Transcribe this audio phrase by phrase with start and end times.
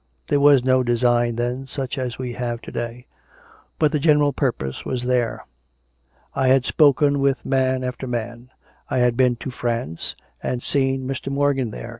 [0.29, 3.05] There was no design then, such as we have to day;
[3.77, 5.45] but the general purpese was there.
[6.33, 8.49] I had spoken with man after man;
[8.89, 11.29] I had been to France, and seen Mr.
[11.31, 11.89] Mor gan there.